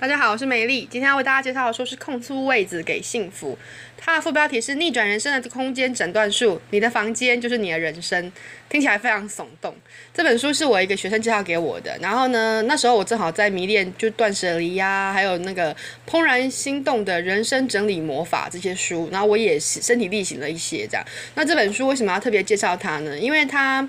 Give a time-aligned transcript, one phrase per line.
[0.00, 0.86] 大家好，我是美丽。
[0.88, 3.54] 今天要为大家介绍的书是《空出位子给幸福》，
[3.96, 8.32] 它的副标题是“逆转人生的空间诊断术”，你的房间就是你的人生，
[8.70, 9.74] 听起来非常耸动。
[10.14, 15.74] 这本书是我一个学生介绍给我的，然后呢，那时候我正好在迷恋就断舍离呀，还有那个
[16.08, 21.04] 怦然心动的人生整理魔法这些书，然后我也身体力行了一些这样。
[21.34, 23.18] 那这本书为什么要特别介绍它呢？
[23.18, 23.88] 因为它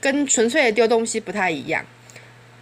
[0.00, 1.84] 跟纯粹的丢东西不太一样。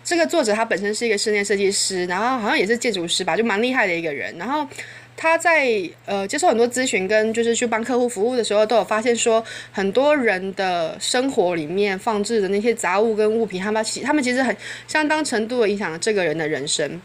[0.08, 4.34] 这个作者他本身是一个室内设计师，然后好像也是建筑师吧，就蛮厉害的一个人。
[4.38, 4.66] 然后
[5.14, 5.68] 他在
[6.06, 14.56] 呃接受很多咨询跟就是去帮客户服务的时候，都有发现说，很多人的生活里面放置的那些杂物跟物品，他们其他们其实很
[14.86, 16.98] 相当程度的影响了这个人的人生。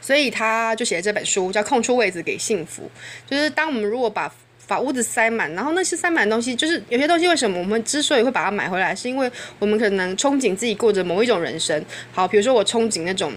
[0.00, 2.88] 所以他就写了这本书，叫《空出位子给幸福》，
[3.28, 4.32] 就是当我们如果把
[4.66, 11.84] 把屋子塞满，然后那些塞满的东西，就是有些东西为什么我们之所以会把它买回来，是因为我们可能憧憬自己过着某一种人生。
[12.12, 13.32] 好，比如说我憧憬那种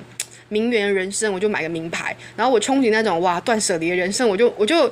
[0.49, 4.91] 名媛人生，我就买个名牌；然后我憧憬那种哇断舍离的人生，我就我就。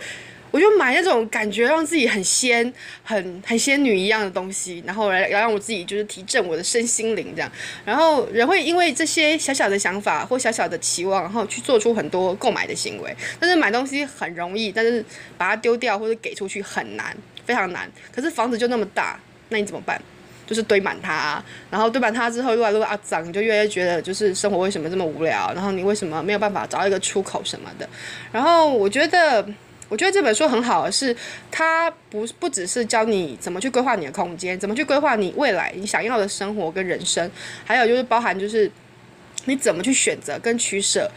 [0.50, 7.52] 我就买那种感觉让自己很仙、很很仙女一样的东西，然后来来让我自己就是提振我的身心灵这样。
[7.84, 13.16] 然后人会因为这些小小的想法或小小的期望，然后去做出很多购买的行为。
[13.40, 15.04] 但是买东西很容易，但是
[15.38, 17.92] 把它丢掉或者给出去很难，非常难。
[18.16, 20.02] 可是房子就那么大，那你怎么办？
[20.48, 25.52] 就是堆满它，然后堆满它之后越来越啊脏，你就越来越觉得就是生活为什么这么无聊？
[25.54, 27.88] 然后你为什么没有办法找到一个出口什么的？
[28.32, 29.46] 然后我觉得。
[29.90, 31.16] 我觉得这本书很好是，
[31.50, 37.30] 它不不只是教你怎么去规划你的空间，怎么去规划你未来你想要的生活跟人生，
[37.64, 38.70] 还有就是包含就是
[39.46, 41.10] 你怎么去选择跟取舍，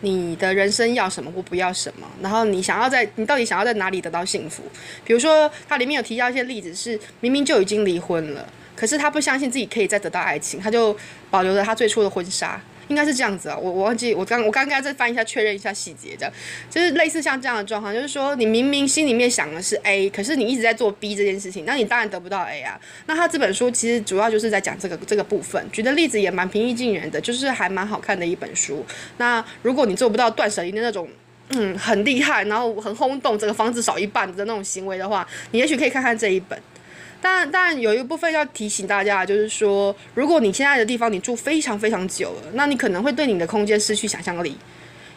[0.00, 4.62] 你的人生要什么或不要什么，然后你想要在你到底想要在哪里得到幸福？
[5.04, 10.96] 比如说它里面有提到一些例子，是明明就已经离婚了，可是他不相信自己可以再得到爱情，他就
[11.30, 12.60] 保留了他最初的婚纱。
[12.88, 16.32] 应该是这样子啊，我我忘记我刚我刚刚再翻一下确认一下细节，这样
[16.70, 22.80] 就是类似像这样的状况，就是说你明明心里面想的是 A，可是你一直在做 B 这件事情，那你当然得不到 A 啊。
[23.06, 28.84] 那他这本书其实主要就是在讲这个这个部分，举的例子也蛮平易近人的，就是还蛮好看的一本书。
[29.18, 31.08] 那如果你做不到断舍离的那种，
[31.50, 36.58] 嗯，很厉害，然后很轰动，整个房子少一半的那种行为的话，你也许可以看看这一本。
[37.24, 44.54] 但但有一部分要提醒大家，就是说，如果你现在的地方你住非常非常久了，那你可能会对你的空间失去想象力。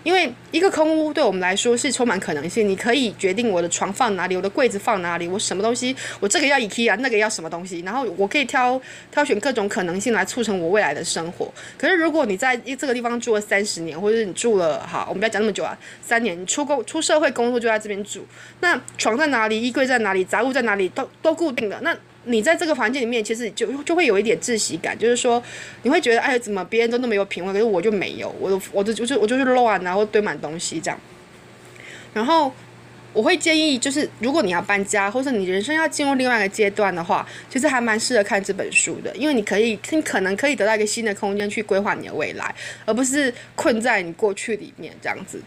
[0.07, 8.81] 因为一个空屋对我们来说是充满可能性，你可以决定我的床放哪里，我的柜子放哪里，我什么东西，我这个要 IKEA，那个要什么东西，然后我可以挑
[9.11, 11.53] 挑选各种可能性来促成我未来的生活。
[11.77, 18.25] 可是如果你在这个地方住了三十年，或者你住了好，我们不要讲那么久啊，三年，你出工出社会工作就在这边住，
[18.61, 21.93] 那床在哪里，衣柜在哪里，杂物在哪里，都都固定的那。
[22.27, 25.41] 你在这个环境里面，其实就就会有一点窒息感，就是说，
[25.83, 30.99] 你会觉得，哎，怎么别人都那么有品味，可是我就没有，我的我的就我就是乱，然后堆满东西这样。
[32.13, 32.51] 然后
[33.13, 42.53] 我会建议，就是如果你要搬家，或者你人生要进入另外一个阶段的话，其实还蛮适合看这本书的，因为你可以，你可能可以得到一个新的空间去规划你的未来，
[42.85, 45.41] 而不是困在你过去里面这样子。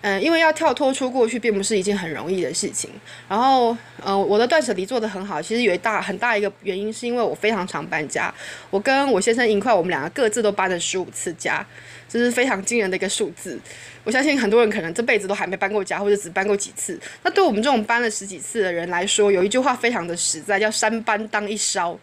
[0.00, 2.88] 嗯，因为要跳脱出过去，并不是一件很容易的事情。
[3.28, 8.32] 然后，呃，我的断舍离做得很好，其实有一大很大一个原因，是因为我非常常搬家。
[8.70, 11.66] 我跟我先生一块，我们两个各自都搬了十五次家，
[12.08, 13.58] 这是非常惊人的一个数字。
[14.04, 16.98] 我相信很多人可能这辈子都还没搬过家，或者只搬过几次。
[17.24, 21.98] 那对我们这种搬了十几次的人来说，有一句话非常的实在，叫“三搬当一烧”。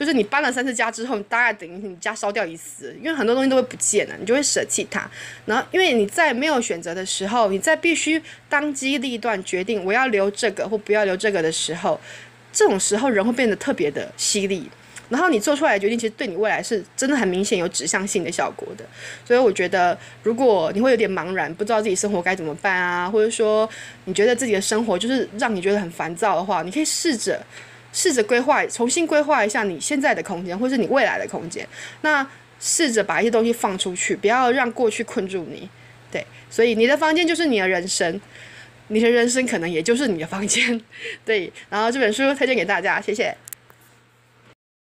[0.00, 5.08] 就是你搬了三次家之后，大概等于你家烧掉一次，因为很多东西都会不见了，你就会舍弃它。
[5.44, 12.00] 然后，因为你在没有选择的时候，你在必须当机立断决定我要留这个或不要留这个的时候，
[12.50, 14.70] 这种时候人会变得特别的犀利。
[15.10, 18.84] 然后你做出来的决定，其实对你未来是真的很明显有指向性的效果的。
[19.26, 23.68] 所以我觉得，如果你会有点茫然，不知道自己生活该怎么办啊，或者说
[24.06, 27.38] 你觉得自己的生活就是让你觉得很烦躁的话，你可以试着。
[27.92, 31.66] 试着规划，重新规划一下你现在的空间，或是你未来的空间。
[32.02, 32.26] 那
[32.60, 35.68] 试着把一些东西放出去，不要让过去困住你。
[36.12, 38.20] 对，所以你的房间就是你的人生，
[38.88, 40.80] 你的人生可能也就是你的房间。
[41.24, 43.36] 对，然后这本书推荐给大家，谢谢。